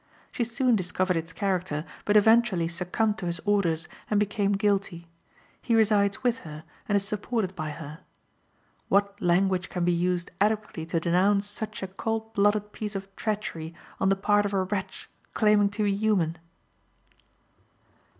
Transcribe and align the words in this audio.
She 0.31 0.43
soon 0.43 0.75
discovered 0.75 1.15
its 1.15 1.31
character, 1.31 1.85
but 2.05 2.17
eventually 2.17 2.67
succumbed 2.67 3.19
to 3.19 3.27
his 3.27 3.39
orders, 3.45 3.87
and 4.09 4.19
became 4.19 4.53
guilty. 4.53 5.05
He 5.61 5.75
resides 5.75 6.23
with 6.23 6.39
her, 6.39 6.63
and 6.89 6.95
is 6.95 7.07
supported 7.07 7.55
by 7.55 7.69
her. 7.69 7.99
What 8.89 9.21
language 9.21 9.69
can 9.69 9.85
be 9.85 9.91
used 9.91 10.31
adequately 10.41 10.87
to 10.87 10.99
denounce 10.99 11.47
such 11.47 11.83
a 11.83 11.87
cold 11.87 12.33
blooded 12.33 12.71
piece 12.71 12.95
of 12.95 13.15
treachery 13.15 13.75
on 13.99 14.09
the 14.09 14.15
part 14.15 14.43
of 14.43 14.53
a 14.55 14.63
wretch 14.63 15.07
claiming 15.35 15.69
to 15.69 15.83
be 15.83 15.93
human? 15.95 16.39